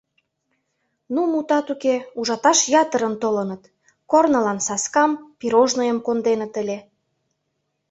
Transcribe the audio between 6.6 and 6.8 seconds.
ыле.